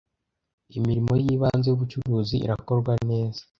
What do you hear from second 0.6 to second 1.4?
imirimo y